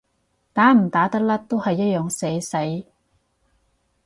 [0.51, 2.87] 打唔打得甩都一樣係社死